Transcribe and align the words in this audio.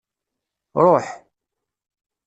Ṛuḥ. 0.83 1.05